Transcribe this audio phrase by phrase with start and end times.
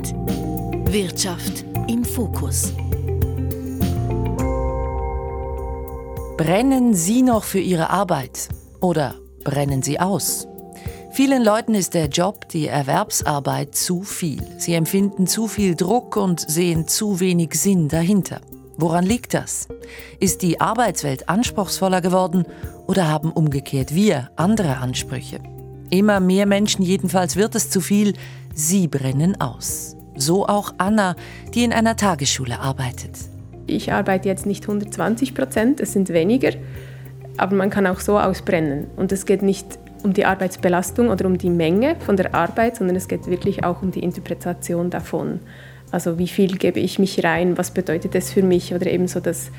[0.00, 0.14] Akzent.
[0.92, 2.72] Wirtschaft im Fokus.
[6.36, 8.48] Brennen Sie noch für Ihre Arbeit
[8.80, 10.48] oder brennen Sie aus?
[11.12, 14.42] Vielen Leuten ist der Job, die Erwerbsarbeit zu viel.
[14.58, 18.40] Sie empfinden zu viel Druck und sehen zu wenig Sinn dahinter.
[18.78, 19.68] Woran liegt das?
[20.18, 22.46] Ist die Arbeitswelt anspruchsvoller geworden
[22.86, 25.40] oder haben umgekehrt wir andere Ansprüche?
[25.90, 28.14] Immer mehr Menschen jedenfalls wird es zu viel,
[28.54, 29.96] sie brennen aus.
[30.16, 31.16] So auch Anna,
[31.54, 33.12] die in einer Tagesschule arbeitet.
[33.66, 36.52] Ich arbeite jetzt nicht 120 Prozent, es sind weniger,
[37.36, 38.86] aber man kann auch so ausbrennen.
[38.96, 42.96] Und es geht nicht um die Arbeitsbelastung oder um die Menge von der Arbeit, sondern
[42.96, 45.40] es geht wirklich auch um die Interpretation davon.
[45.90, 49.20] Also wie viel gebe ich mich rein, was bedeutet das für mich oder eben so,
[49.20, 49.50] dass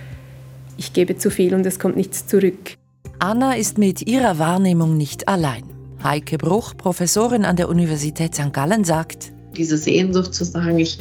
[0.78, 2.76] ich gebe zu viel und es kommt nichts zurück.
[3.20, 5.64] Anna ist mit ihrer Wahrnehmung nicht allein.
[6.04, 8.52] Heike Bruch, Professorin an der Universität St.
[8.52, 10.98] Gallen, sagt, diese Sehnsucht zu sagen, ich,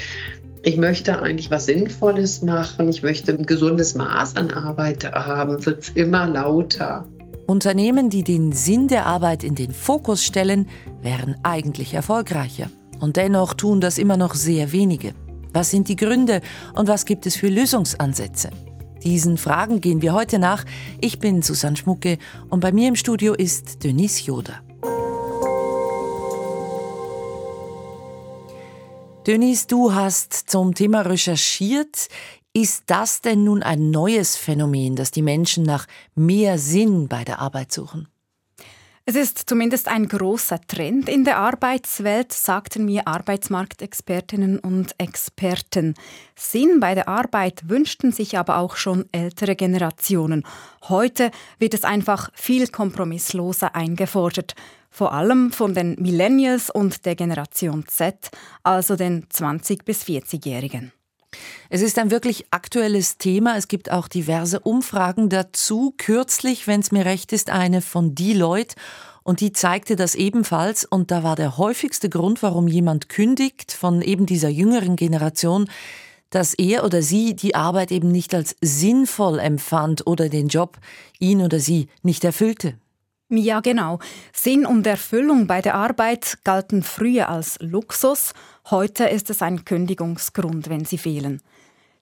[0.63, 5.93] ich möchte eigentlich was Sinnvolles machen, ich möchte ein gesundes Maß an Arbeit haben, wird
[5.95, 7.07] immer lauter.
[7.47, 10.69] Unternehmen, die den Sinn der Arbeit in den Fokus stellen,
[11.01, 12.71] wären eigentlich erfolgreicher.
[13.01, 15.15] Und dennoch tun das immer noch sehr wenige.
[15.53, 16.43] Was sind die Gründe
[16.75, 18.51] und was gibt es für Lösungsansätze?
[19.03, 20.65] Diesen Fragen gehen wir heute nach.
[21.01, 22.19] Ich bin Susanne Schmucke
[22.51, 24.61] und bei mir im Studio ist Denise Joder.
[29.27, 32.09] Denise, du hast zum Thema recherchiert.
[32.55, 37.39] Ist das denn nun ein neues Phänomen, dass die Menschen nach mehr Sinn bei der
[37.39, 38.09] Arbeit suchen?
[39.05, 45.95] Es ist zumindest ein großer Trend in der Arbeitswelt, sagten mir Arbeitsmarktexpertinnen und Experten.
[46.35, 50.45] Sinn bei der Arbeit wünschten sich aber auch schon ältere Generationen.
[50.89, 54.55] Heute wird es einfach viel kompromissloser eingefordert,
[54.91, 58.31] vor allem von den Millennials und der Generation Z,
[58.63, 60.93] also den 20- bis 40-Jährigen.
[61.69, 63.57] Es ist ein wirklich aktuelles Thema.
[63.57, 65.95] Es gibt auch diverse Umfragen dazu.
[65.97, 68.75] Kürzlich, wenn es mir recht ist, eine von Deloitte.
[69.23, 70.85] Und die zeigte das ebenfalls.
[70.85, 75.71] Und da war der häufigste Grund, warum jemand kündigt von eben dieser jüngeren Generation,
[76.31, 80.79] dass er oder sie die Arbeit eben nicht als sinnvoll empfand oder den Job
[81.19, 82.75] ihn oder sie nicht erfüllte.
[83.33, 84.01] Ja, genau.
[84.33, 88.33] Sinn und Erfüllung bei der Arbeit galten früher als Luxus,
[88.71, 91.41] heute ist es ein Kündigungsgrund, wenn sie fehlen.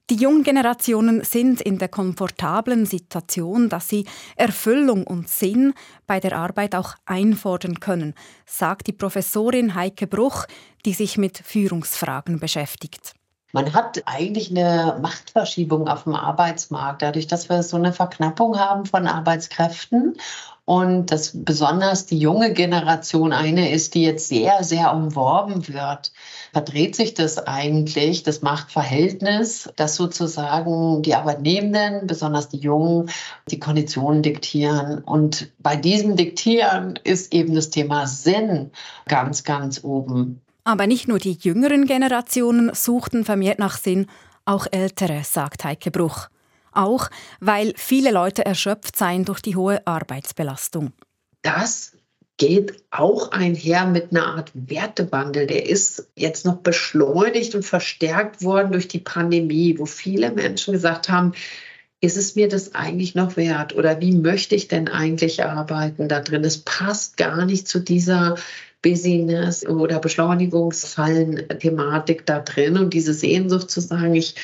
[0.09, 4.07] Die jungen Generationen sind in der komfortablen Situation, dass sie
[4.37, 5.75] Erfüllung und Sinn
[6.07, 8.15] bei der Arbeit auch einfordern können,
[8.47, 10.47] sagt die Professorin Heike Bruch,
[10.87, 13.18] die sich mit Führungsfragen beschäftigt.
[13.53, 18.85] Man hat eigentlich eine Machtverschiebung auf dem Arbeitsmarkt, dadurch, dass wir so eine Verknappung haben
[18.85, 20.19] von Arbeitskräften
[20.67, 26.13] und dass besonders die junge Generation eine ist, die jetzt sehr, sehr umworben wird.
[26.53, 33.09] Verdreht sich das eigentlich, das Machtverhältnis, dass sozusagen die Arbeitnehmenden, besonders die Jungen,
[33.51, 34.99] die Konditionen diktieren.
[35.05, 38.71] Und bei diesem Diktieren ist eben das Thema Sinn
[39.07, 40.43] ganz, ganz oben.
[40.69, 44.05] Aber nicht nur die jüngeren Generationen suchten vermehrt nach Sinn,
[44.45, 46.29] auch ältere, sagt Heike Bruch.
[46.73, 47.09] Auch
[47.41, 50.93] weil viele Leute erschöpft seien durch die hohe Arbeitsbelastung.
[51.41, 51.93] Das
[52.37, 55.47] geht auch einher mit einer Art Wertewandel.
[55.47, 61.09] Der ist jetzt noch beschleunigt und verstärkt worden durch die Pandemie, wo viele Menschen gesagt
[61.09, 61.33] haben,
[62.03, 63.75] ist es mir das eigentlich noch wert?
[63.75, 66.45] Oder wie möchte ich denn eigentlich arbeiten da drin?
[66.45, 68.37] Es passt gar nicht zu dieser
[68.83, 74.37] Business oder Beschleunigungsfallen-Thematik da drin und diese Sehnsucht zu sagen, ich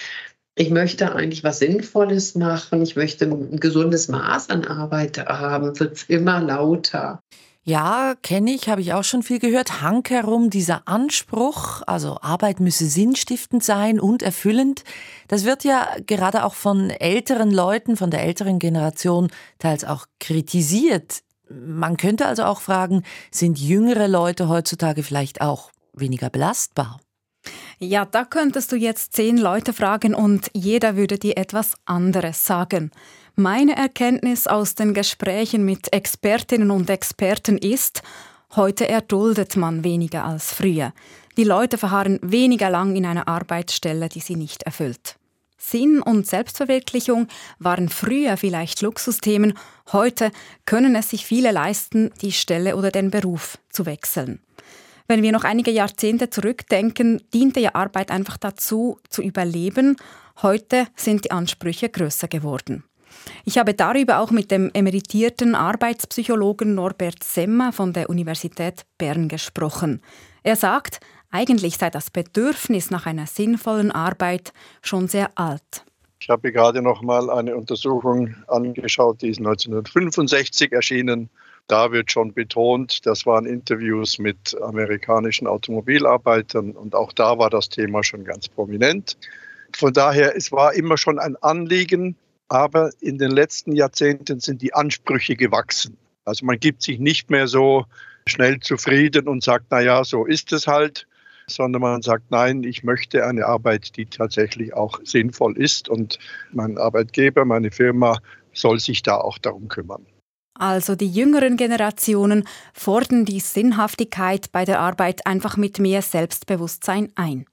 [0.57, 6.05] ich möchte eigentlich was Sinnvolles machen, ich möchte ein gesundes Maß an Arbeit haben, wird
[6.09, 7.21] immer lauter.
[7.67, 9.81] Ja, kenne ich, habe ich auch schon viel gehört.
[9.81, 14.85] Hank herum, dieser Anspruch, also Arbeit müsse sinnstiftend sein und erfüllend,
[15.29, 21.23] das wird ja gerade auch von älteren Leuten, von der älteren Generation teils auch kritisiert.
[21.49, 27.01] Man könnte also auch fragen, sind jüngere Leute heutzutage vielleicht auch weniger belastbar?
[27.79, 32.91] Ja, da könntest du jetzt zehn Leute fragen und jeder würde dir etwas anderes sagen.
[33.37, 38.03] Meine Erkenntnis aus den Gesprächen mit Expertinnen und Experten ist,
[38.55, 40.93] heute erduldet man weniger als früher.
[41.37, 45.17] Die Leute verharren weniger lang in einer Arbeitsstelle, die sie nicht erfüllt.
[45.71, 47.29] Sinn und Selbstverwirklichung
[47.59, 49.55] waren früher vielleicht Luxusthemen,
[49.93, 50.31] heute
[50.67, 54.41] können es sich viele leisten, die Stelle oder den Beruf zu wechseln.
[55.07, 59.97] Wenn wir noch einige Jahrzehnte zurückdenken, diente ja Arbeit einfach dazu, zu überleben.
[60.43, 62.85] Heute sind die Ansprüche größer geworden.
[63.45, 70.01] Ich habe darüber auch mit dem emeritierten Arbeitspsychologen Norbert Semmer von der Universität Bern gesprochen.
[70.45, 71.01] Er sagt,
[71.35, 74.53] Eigentlich sei das Bedürfnis nach einer sinnvollen Arbeit
[74.83, 75.85] schon sehr alt.
[76.21, 81.29] Ich habe gerade noch mal eine Untersuchung angeschaut, die ist 1965 erschienen.
[81.67, 87.69] Da wird schon betont, das waren Interviews mit amerikanischen Automobilarbeitern und auch da war das
[87.69, 89.17] Thema schon ganz prominent.
[89.75, 92.15] Von daher, es war immer schon ein Anliegen,
[92.49, 95.97] aber in den letzten Jahrzehnten sind die Ansprüche gewachsen.
[96.25, 97.87] Also man gibt sich nicht mehr so
[98.27, 101.07] schnell zufrieden und sagt, na ja, so ist es halt,
[101.47, 106.19] sondern man sagt, nein, ich möchte eine Arbeit, die tatsächlich auch sinnvoll ist und
[106.53, 108.19] mein Arbeitgeber, meine Firma
[108.53, 110.07] soll sich da auch darum kümmern.
[110.57, 117.47] Also die jüngeren Generationen fordern die Sinnhaftigkeit bei der Arbeit einfach mit mehr Selbstbewusstsein ein.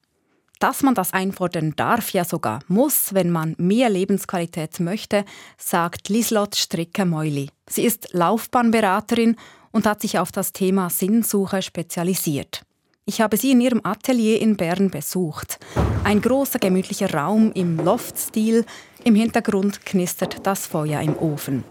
[0.60, 5.24] Dass man das einfordern darf, ja sogar muss, wenn man mehr Lebensqualität möchte,
[5.58, 7.50] sagt Lislot Stricker-Meuli.
[7.68, 9.34] Sie ist Laufbahnberaterin
[9.72, 12.62] und hat sich auf das Thema Sinnsuche spezialisiert.
[13.04, 15.58] Ich habe sie in ihrem Atelier in Bern besucht.
[16.04, 18.64] Ein großer gemütlicher Raum im Loftstil.
[19.02, 21.64] Im Hintergrund knistert das Feuer im Ofen.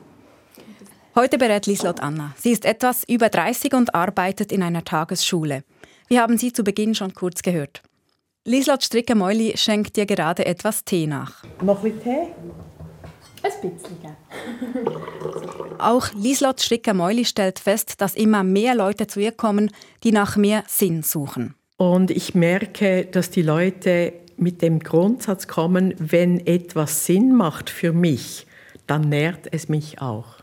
[1.15, 2.33] Heute berät Lislot Anna.
[2.37, 5.63] Sie ist etwas über 30 und arbeitet in einer Tagesschule.
[6.07, 7.81] Wir haben sie zu Beginn schon kurz gehört.
[8.43, 11.43] Lislot Stricke-Meuli schenkt dir gerade etwas Tee nach.
[11.61, 12.27] Noch ein Tee?
[13.43, 13.97] Ein bisschen.
[15.79, 19.71] Auch Lieslot Stricker-Meuli stellt fest, dass immer mehr Leute zu ihr kommen,
[20.03, 21.55] die nach mehr Sinn suchen.
[21.77, 27.93] Und ich merke, dass die Leute mit dem Grundsatz kommen, wenn etwas Sinn macht für
[27.93, 28.45] mich,
[28.85, 30.35] dann nährt es mich auch.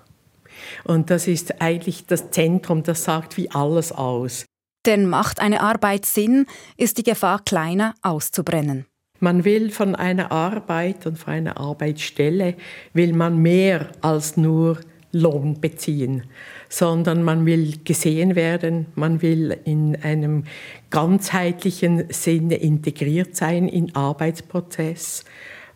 [0.84, 4.44] Und das ist eigentlich das Zentrum, das sagt wie alles aus.
[4.86, 6.46] Denn macht eine Arbeit Sinn,
[6.76, 8.86] ist die Gefahr kleiner auszubrennen.
[9.20, 12.54] Man will von einer Arbeit und von einer Arbeitsstelle
[12.92, 14.78] will man mehr als nur
[15.12, 16.24] Lohn beziehen,
[16.68, 20.44] sondern man will gesehen werden, man will in einem
[20.90, 25.24] ganzheitlichen Sinne integriert sein in Arbeitsprozess.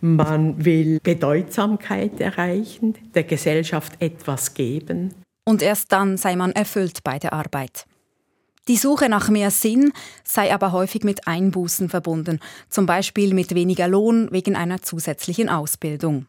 [0.00, 5.14] Man will Bedeutsamkeit erreichen, der Gesellschaft etwas geben.
[5.44, 7.86] Und erst dann sei man erfüllt bei der Arbeit.
[8.68, 9.92] Die Suche nach mehr Sinn
[10.24, 12.38] sei aber häufig mit Einbußen verbunden,
[12.68, 16.26] zum Beispiel mit weniger Lohn wegen einer zusätzlichen Ausbildung.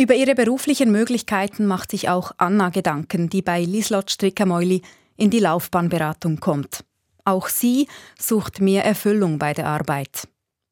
[0.00, 4.82] Über ihre beruflichen Möglichkeiten macht sich auch Anna Gedanken, die bei Lislot Strickermäuli
[5.16, 6.84] in die Laufbahnberatung kommt.
[7.24, 7.88] Auch sie
[8.18, 10.28] sucht mehr Erfüllung bei der Arbeit.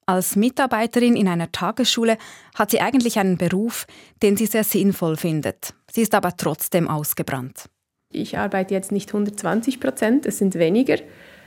[0.06, 2.18] Als Mitarbeiterin in einer Tagesschule
[2.54, 3.86] hat sie eigentlich einen Beruf,
[4.22, 5.74] den sie sehr sinnvoll findet.
[5.92, 7.66] Sie ist aber trotzdem ausgebrannt.
[8.12, 10.96] Ich arbeite jetzt nicht 120 Prozent, es sind weniger,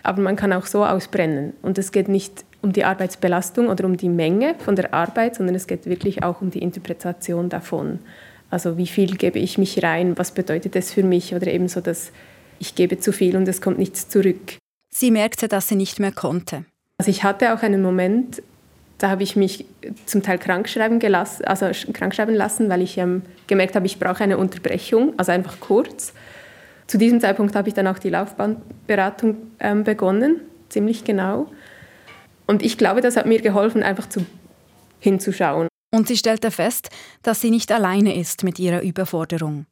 [0.01, 1.53] aber man kann auch so ausbrennen.
[1.61, 5.55] Und es geht nicht um die Arbeitsbelastung oder um die Menge von der Arbeit, sondern
[5.55, 7.99] es geht wirklich auch um die Interpretation davon.
[8.49, 11.81] Also wie viel gebe ich mich rein, was bedeutet es für mich oder eben so,
[11.81, 12.11] dass
[12.59, 14.57] ich gebe zu viel und es kommt nichts zurück.
[14.89, 16.63] Sie merkte, dass sie nicht mehr konnte.
[16.97, 18.41] Also ich hatte auch einen Moment,
[18.99, 19.65] da habe ich mich
[20.05, 24.37] zum Teil krankschreiben, gelassen, also krankschreiben lassen, weil ich ähm, gemerkt habe, ich brauche eine
[24.37, 26.13] Unterbrechung, also einfach kurz.
[26.93, 31.51] Zu diesem Zeitpunkt habe ich dann auch die Laufbahnberatung ähm, begonnen, ziemlich genau.
[32.45, 34.23] Und ich glaube, das hat mir geholfen, einfach zu,
[34.99, 35.67] hinzuschauen.
[35.89, 36.91] Und sie stellte fest,
[37.23, 39.65] dass sie nicht alleine ist mit ihrer Überforderung.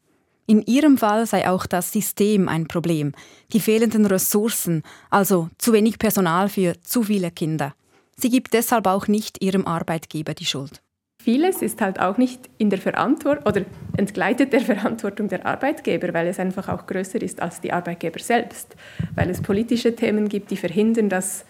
[0.48, 3.12] In ihrem Fall sei auch das System ein Problem,
[3.54, 4.82] die fehlenden Ressourcen,
[5.12, 7.76] also zu wenig Personal für zu viele Kinder.
[8.18, 10.82] Sie gibt deshalb auch nicht ihrem Arbeitgeber die Schuld.
[11.24, 13.62] Vieles ist halt auch nicht in der Verantwortung oder
[13.96, 18.76] entgleitet der Verantwortung der Arbeitgeber, weil es einfach auch größer ist als die Arbeitgeber selbst,
[19.14, 21.46] weil es politische Themen gibt, die verhindern, dass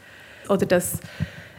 [0.49, 0.99] oder dass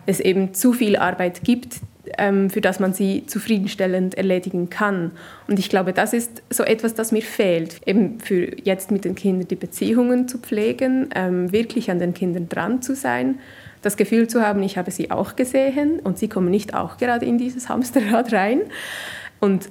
[0.05, 1.77] es eben zu viel Arbeit gibt,
[2.19, 5.13] ähm, für das man sie zufriedenstellend erledigen kann.
[5.49, 9.15] Und ich glaube, das ist so etwas, das mir fehlt, eben für jetzt mit den
[9.15, 13.39] Kindern die Beziehungen zu pflegen, ähm, wirklich an den Kindern dran zu sein
[13.83, 17.27] das Gefühl zu haben, ich habe sie auch gesehen und sie kommen nicht auch gerade
[17.27, 18.63] in dieses Hamsterrad rein.
[19.41, 19.69] Und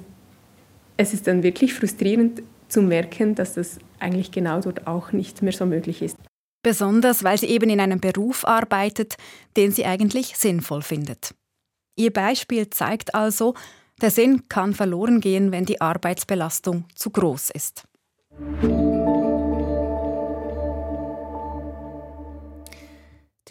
[0.96, 5.52] es ist dann wirklich frustrierend zu merken, dass das eigentlich genau dort auch nicht mehr
[5.52, 6.16] so möglich ist.
[6.62, 9.16] Besonders weil sie eben in einem Beruf arbeitet,
[9.56, 11.34] den sie eigentlich sinnvoll findet.
[11.96, 13.54] Ihr Beispiel zeigt also,
[14.00, 17.84] der Sinn kann verloren gehen, wenn die Arbeitsbelastung zu groß ist.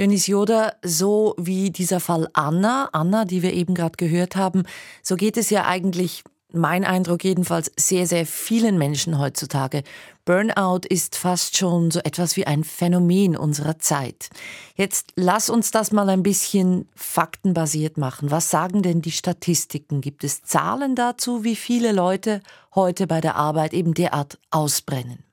[0.02, 4.64] Dionys Joda, so wie dieser Fall Anna, Anna, die wir eben gerade gehört haben,
[5.04, 9.84] so geht es ja eigentlich, mein Eindruck jedenfalls, sehr, sehr vielen Menschen heutzutage.
[10.26, 14.30] Burnout ist fast schon so etwas wie ein Phänomen unserer Zeit.
[14.74, 18.32] Jetzt lass uns das mal ein bisschen faktenbasiert machen.
[18.32, 20.02] Was sagen denn die Statistiken?
[20.02, 22.42] Gibt es Zahlen dazu, wie viele Leute
[22.74, 25.31] heute bei der Arbeit eben derart ausbrennen?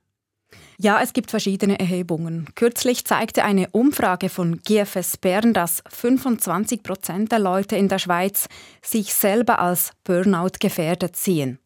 [0.80, 2.46] Ja, es gibt verschiedene Erhebungen.
[2.54, 8.46] Kürzlich zeigte eine Umfrage von GFS Bern, dass 25 Prozent der Leute in der Schweiz
[8.80, 11.58] sich selber als Burnout gefährdet sehen.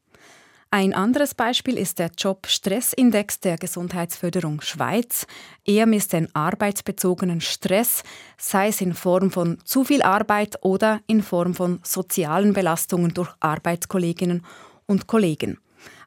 [0.70, 5.26] Ein anderes Beispiel ist der Job-Stress-Index der Gesundheitsförderung Schweiz.
[5.66, 8.04] Er misst den arbeitsbezogenen Stress,
[8.38, 13.28] sei es in Form von zu viel Arbeit oder in Form von sozialen Belastungen durch
[13.40, 14.42] Arbeitskolleginnen
[14.86, 15.58] und Kollegen.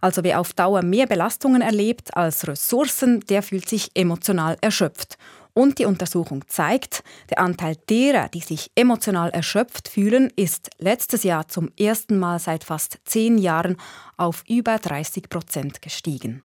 [0.01, 5.17] Also wer auf Dauer mehr Belastungen erlebt als Ressourcen, der fühlt sich emotional erschöpft.
[5.57, 11.47] Und die Untersuchung zeigt, der Anteil derer, die sich emotional erschöpft fühlen, ist letztes Jahr
[11.47, 13.77] zum ersten Mal seit fast zehn Jahren
[14.17, 16.43] auf über 30 Prozent gestiegen.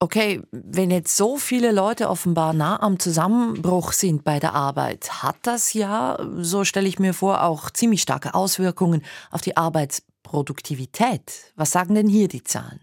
[0.00, 5.36] Okay, wenn jetzt so viele Leute offenbar nah am Zusammenbruch sind bei der Arbeit, hat
[5.42, 9.56] das ja, so stelle ich mir vor, auch ziemlich starke Auswirkungen auf die
[10.28, 11.52] Arbeitsproduktivität.
[11.56, 12.80] Was sagen denn hier die Zahlen?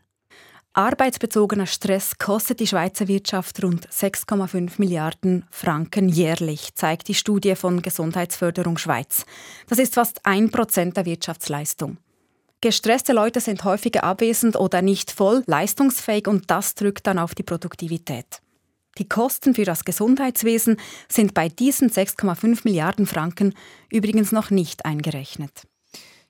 [0.74, 7.82] Arbeitsbezogener Stress kostet die Schweizer Wirtschaft rund 6,5 Milliarden Franken jährlich, zeigt die Studie von
[7.82, 9.26] Gesundheitsförderung Schweiz.
[9.70, 11.98] Das ist fast ein Prozent der Wirtschaftsleistung.
[12.60, 17.44] Gestresste Leute sind häufiger abwesend oder nicht voll leistungsfähig und das drückt dann auf die
[17.44, 18.42] Produktivität.
[18.98, 23.54] Die Kosten für das Gesundheitswesen sind bei diesen 6,5 Milliarden Franken
[23.90, 25.68] übrigens noch nicht eingerechnet.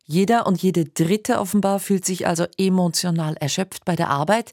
[0.07, 4.51] Jeder und jede Dritte offenbar fühlt sich also emotional erschöpft bei der Arbeit.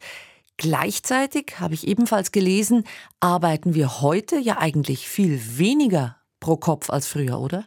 [0.57, 2.85] Gleichzeitig, habe ich ebenfalls gelesen,
[3.21, 7.67] arbeiten wir heute ja eigentlich viel weniger pro Kopf als früher, oder?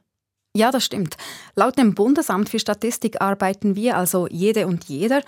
[0.55, 1.17] Ja, das stimmt.
[1.55, 5.21] Laut dem Bundesamt für Statistik arbeiten wir, also jede und jeder,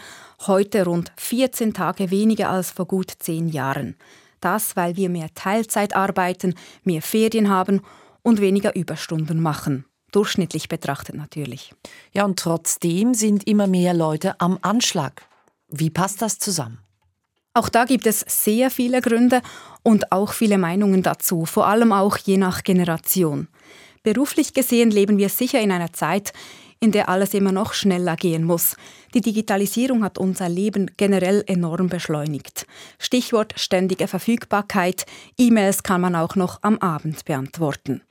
[0.48, 3.98] heute rund 14 Tage weniger als vor gut zehn Jahren.
[4.40, 7.82] Das, weil wir mehr Teilzeit arbeiten, mehr Ferien haben
[8.24, 11.74] und weniger Überstunden machen durchschnittlich betrachtet natürlich.
[12.14, 15.24] Ja, und trotzdem sind immer mehr Leute am Anschlag.
[15.70, 16.80] Wie passt das zusammen?
[17.54, 19.42] Auch da gibt es sehr viele Gründe
[19.84, 23.48] und auch viele Meinungen dazu, vor allem auch je nach Generation.
[24.04, 26.34] Beruflich gesehen leben wir sicher in einer Zeit,
[26.80, 28.76] in der alles immer noch schneller gehen muss.
[29.14, 32.68] Die Digitalisierung hat unser Leben generell enorm beschleunigt.
[33.00, 35.06] Stichwort ständige Verfügbarkeit,
[35.38, 38.02] E-Mails kann man auch noch am Abend beantworten.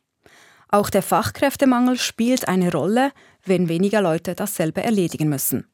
[0.68, 3.12] Auch der Fachkräftemangel spielt eine Rolle,
[3.44, 5.66] wenn weniger Leute dasselbe erledigen müssen.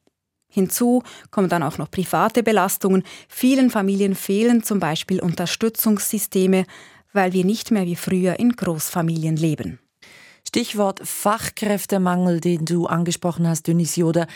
[0.47, 3.03] Hinzu kommen dann auch noch private Belastungen.
[3.27, 6.65] Vielen Familien fehlen zum Beispiel Unterstützungssysteme,
[7.11, 9.79] weil wir nicht mehr wie früher in Großfamilien leben.
[10.47, 14.27] Stichwort Fachkräftemangel, den du angesprochen hast, Dönis Joda.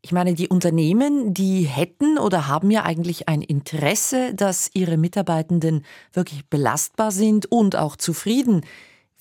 [0.00, 5.84] Ich meine, die Unternehmen, die hätten oder haben ja eigentlich ein Interesse, dass ihre Mitarbeitenden
[6.12, 8.60] wirklich belastbar sind und auch zufrieden.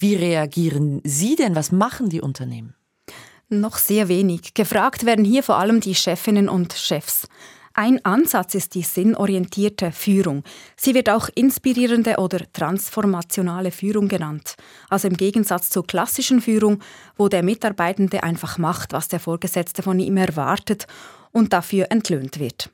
[0.04, 1.56] Wie reagieren Sie denn?
[1.56, 2.76] Was machen die Unternehmen?
[3.48, 4.54] Noch sehr wenig.
[4.54, 7.30] Gefragt werden hier vor allem die Chefinnen und Chefs.
[7.74, 10.44] Ein Ansatz ist die sinnorientierte Führung.
[10.76, 14.56] Sie wird auch inspirierende oder transformationale Führung genannt.
[14.90, 16.84] Also im Gegensatz zur klassischen Führung,
[17.16, 20.86] wo der Mitarbeitende einfach macht, was der Vorgesetzte von ihm erwartet
[21.32, 22.70] und dafür entlöhnt wird.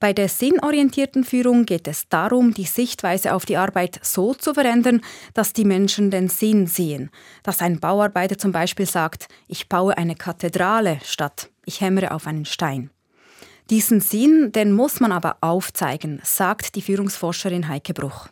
[0.00, 5.00] Bei der sinnorientierten Führung geht es darum, die Sichtweise auf die Arbeit so zu verändern,
[5.34, 7.10] dass die Menschen den Sinn sehen.
[7.42, 12.46] Dass ein Bauarbeiter zum Beispiel sagt, ich baue eine Kathedrale statt ich hämmere auf einen
[12.46, 12.90] Stein.
[13.68, 18.28] Diesen Sinn, den muss man aber aufzeigen, sagt die Führungsforscherin Heike Bruch.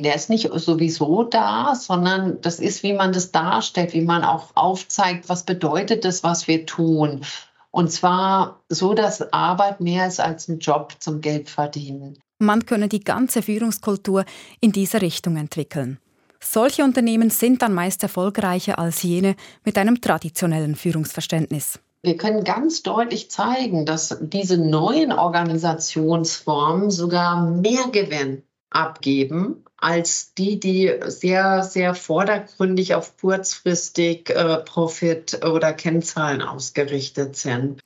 [0.00, 4.52] Der ist nicht sowieso da, sondern das ist, wie man das darstellt, wie man auch
[4.54, 7.22] aufzeigt, was bedeutet das, was wir tun.
[7.70, 12.18] Und zwar so, dass Arbeit mehr ist als ein Job zum Geld verdienen.
[12.38, 14.24] Man könne die ganze Führungskultur
[14.60, 15.98] in diese Richtung entwickeln.
[16.40, 19.34] Solche Unternehmen sind dann meist erfolgreicher als jene
[19.64, 21.80] mit einem traditionellen Führungsverständnis.
[22.02, 30.58] Wir können ganz deutlich zeigen, dass diese neuen Organisationsformen sogar mehr Gewinn abgeben als die,
[30.58, 37.80] die sehr, sehr vordergründig auf kurzfristig äh, Profit oder Kennzahlen ausgerichtet sind.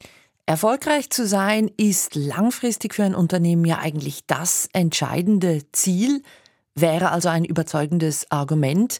[0.47, 6.23] Erfolgreich zu sein ist langfristig für ein Unternehmen ja eigentlich das entscheidende Ziel,
[6.75, 8.99] wäre also ein überzeugendes Argument.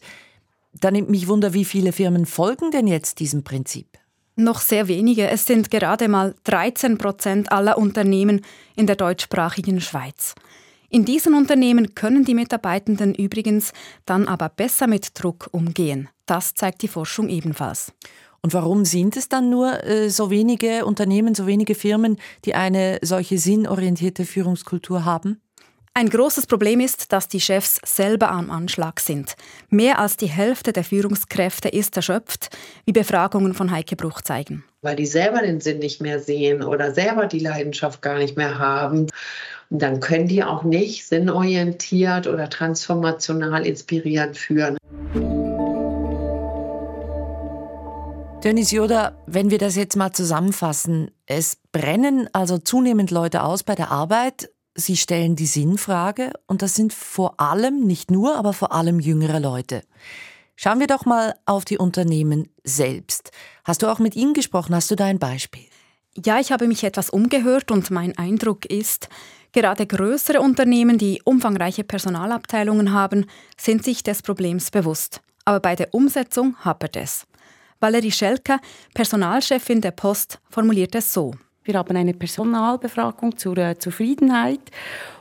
[0.79, 3.87] Da nimmt mich Wunder, wie viele Firmen folgen denn jetzt diesem Prinzip?
[4.35, 5.27] Noch sehr wenige.
[5.29, 8.41] Es sind gerade mal 13 Prozent aller Unternehmen
[8.75, 10.33] in der deutschsprachigen Schweiz.
[10.93, 13.73] In diesen Unternehmen können die Mitarbeitenden übrigens
[14.05, 16.07] dann aber besser mit Druck umgehen.
[16.27, 17.91] Das zeigt die Forschung ebenfalls.
[18.41, 22.99] Und warum sind es dann nur äh, so wenige Unternehmen, so wenige Firmen, die eine
[23.01, 25.41] solche sinnorientierte Führungskultur haben?
[25.95, 29.33] Ein großes Problem ist, dass die Chefs selber am Anschlag sind.
[29.69, 34.63] Mehr als die Hälfte der Führungskräfte ist erschöpft, wie Befragungen von Heike Bruch zeigen.
[34.83, 38.59] Weil die selber den Sinn nicht mehr sehen oder selber die Leidenschaft gar nicht mehr
[38.59, 39.07] haben.
[39.79, 44.77] Dann können die auch nicht sinnorientiert oder transformational inspirierend führen.
[48.43, 53.73] Dennis Joda, wenn wir das jetzt mal zusammenfassen, es brennen also zunehmend Leute aus bei
[53.73, 58.73] der Arbeit, sie stellen die Sinnfrage und das sind vor allem, nicht nur, aber vor
[58.73, 59.81] allem jüngere Leute.
[60.55, 63.31] Schauen wir doch mal auf die Unternehmen selbst.
[63.63, 64.75] Hast du auch mit ihnen gesprochen?
[64.75, 65.65] Hast du da ein Beispiel?
[66.23, 69.09] Ja, ich habe mich etwas umgehört und mein Eindruck ist,
[69.53, 73.25] gerade größere Unternehmen, die umfangreiche Personalabteilungen haben,
[73.57, 75.21] sind sich des Problems bewusst.
[75.45, 77.25] Aber bei der Umsetzung hapert es.
[77.79, 78.59] Valerie Schelke,
[78.93, 81.33] Personalchefin der Post, formuliert es so.
[81.65, 84.59] Wir haben eine Personalbefragung zur äh, Zufriedenheit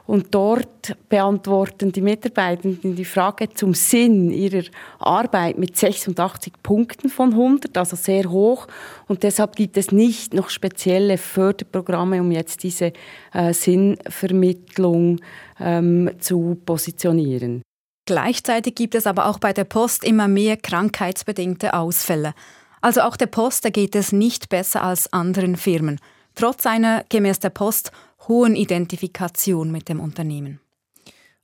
[0.07, 4.65] und dort beantworten die Mitarbeitenden die Frage zum Sinn ihrer
[4.99, 8.67] Arbeit mit 86 Punkten von 100, also sehr hoch.
[9.07, 12.93] Und deshalb gibt es nicht noch spezielle Förderprogramme, um jetzt diese
[13.33, 15.21] äh, Sinnvermittlung
[15.61, 17.63] ähm, zu positionieren.
[18.05, 22.35] Gleichzeitig gibt es aber auch bei der Post immer mehr krankheitsbedingte Ausfälle.
[22.81, 26.01] Also auch der Post geht es nicht besser als anderen Firmen,
[26.35, 27.93] trotz einer gemäß der Post
[28.29, 30.61] hohen Identifikation mit dem Unternehmen.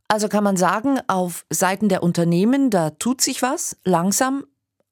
[0.08, 4.44] Also kann man sagen, auf Seiten der Unternehmen, da tut sich was, langsam,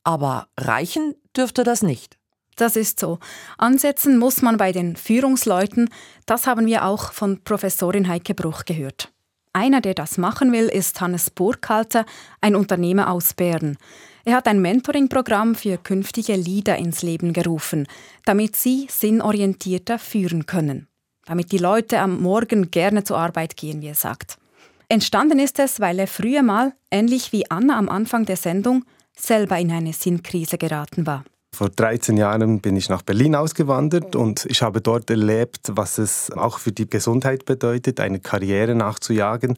[0.05, 2.19] aber reichen dürfte das nicht.
[2.57, 3.19] Das ist so.
[3.59, 5.91] Ansetzen muss man bei den Führungsleuten,
[6.25, 9.13] das haben wir auch von Professorin Heike Bruch gehört.
[9.53, 12.05] Einer, der das machen will, ist Hannes Burkhalter,
[12.41, 13.79] ein Unternehmer aus Bern.
[14.27, 17.87] Er hat ein Mentoring-Programm für künftige Leader ins Leben gerufen,
[18.25, 20.89] damit sie sinnorientierter führen können.
[21.27, 24.37] Damit die Leute am Morgen gerne zur Arbeit gehen, wie er sagt.
[24.89, 28.85] Entstanden ist es, weil er früher mal, ähnlich wie Anna am Anfang der Sendung,
[29.17, 31.25] selber in eine Sinnkrise geraten war.
[31.57, 36.31] Vor 13 Jahren bin ich nach Berlin ausgewandert und ich habe dort erlebt, was es
[36.33, 39.57] auch für die Gesundheit bedeutet, eine Karriere nachzujagen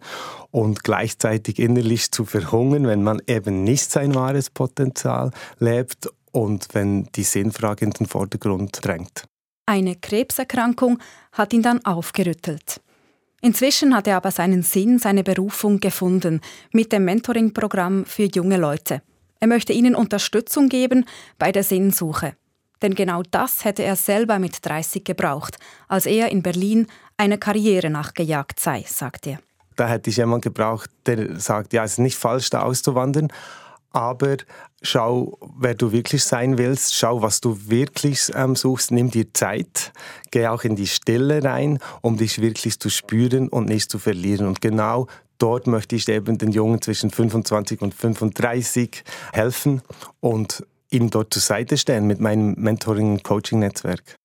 [0.52, 7.08] und gleichzeitig innerlich zu verhungern, wenn man eben nicht sein wahres Potenzial lebt und wenn
[7.16, 9.24] die Sinnfrage in den Vordergrund drängt.
[9.66, 11.00] Eine Krebserkrankung
[11.32, 12.80] hat ihn dann aufgerüttelt.
[13.40, 19.02] Inzwischen hat er aber seinen Sinn, seine Berufung gefunden mit dem Mentoring-Programm für junge Leute.
[19.40, 21.04] Er möchte ihnen Unterstützung geben
[21.38, 22.34] bei der Sinnsuche.
[22.82, 27.90] Denn genau das hätte er selber mit 30 gebraucht, als er in Berlin eine Karriere
[27.90, 29.38] nachgejagt sei, sagt er.
[29.76, 33.28] Da hätte ich jemanden gebraucht, der sagt, ja, es ist nicht falsch, da auszuwandern,
[33.98, 34.36] aber
[34.80, 39.92] schau, wer du wirklich sein willst, schau, was du wirklich ähm, suchst, nimm dir Zeit,
[40.30, 44.46] geh auch in die Stille rein, um dich wirklich zu spüren und nicht zu verlieren.
[44.46, 45.08] Und genau
[45.38, 49.82] dort möchte ich eben den Jungen zwischen 25 und 35 helfen
[50.20, 54.16] und ihm dort zur Seite stehen mit meinem Mentoring- und Coaching-Netzwerk.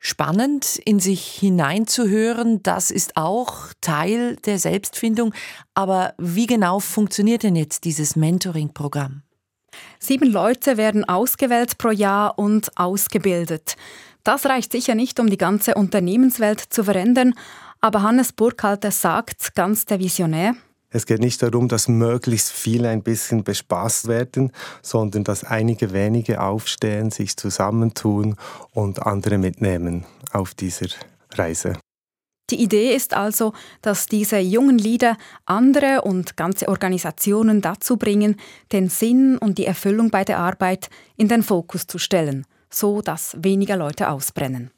[0.00, 5.34] Spannend, in sich hineinzuhören, das ist auch Teil der Selbstfindung.
[5.74, 9.22] Aber wie genau funktioniert denn jetzt dieses Mentoring-Programm?
[9.98, 13.76] Sieben Leute werden ausgewählt pro Jahr und ausgebildet.
[14.22, 17.34] Das reicht sicher nicht, um die ganze Unternehmenswelt zu verändern,
[17.80, 20.54] aber Hannes Burkhalter sagt, ganz der Visionär,
[20.90, 26.40] es geht nicht darum, dass möglichst viele ein bisschen bespaßt werden, sondern dass einige wenige
[26.40, 28.36] aufstehen, sich zusammentun
[28.72, 30.88] und andere mitnehmen auf dieser
[31.34, 31.74] Reise.
[32.50, 38.36] Die Idee ist also, dass diese jungen Lieder andere und ganze Organisationen dazu bringen,
[38.72, 43.36] den Sinn und die Erfüllung bei der Arbeit in den Fokus zu stellen, so dass
[43.38, 44.70] weniger Leute ausbrennen.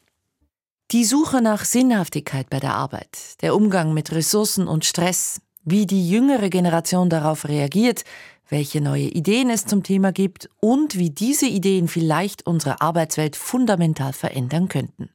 [0.90, 6.08] Die Suche nach Sinnhaftigkeit bei der Arbeit, der Umgang mit Ressourcen und Stress, wie die
[6.08, 8.04] jüngere Generation darauf reagiert,
[8.48, 14.12] welche neue Ideen es zum Thema gibt und wie diese Ideen vielleicht unsere Arbeitswelt fundamental
[14.12, 15.10] verändern könnten.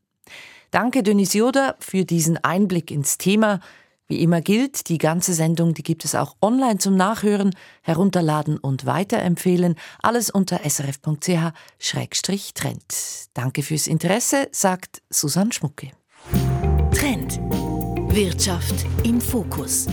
[0.71, 3.60] Danke Denis Joda für diesen Einblick ins Thema.
[4.08, 8.86] Wie immer gilt, die ganze Sendung, die gibt es auch online zum Nachhören, herunterladen und
[8.86, 9.75] weiterempfehlen.
[10.01, 11.23] Alles unter srf.ch-trend.
[13.34, 15.91] Danke fürs Interesse, sagt Susanne Schmucke.
[16.93, 17.39] Trend.
[18.13, 19.88] Wirtschaft im Fokus.